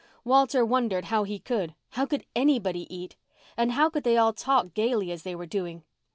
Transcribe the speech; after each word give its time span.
Walter 0.23 0.65
wondered 0.65 1.05
how 1.05 1.25
he 1.25 1.37
could. 1.37 1.75
How 1.89 2.07
could 2.07 2.25
anybody 2.35 2.87
eat? 2.89 3.17
And 3.55 3.73
how 3.73 3.87
could 3.91 4.03
they 4.03 4.17
all 4.17 4.33
talk 4.33 4.73
gaily 4.73 5.11
as 5.11 5.21
they 5.21 5.35
were 5.35 5.45
doing? 5.45 5.83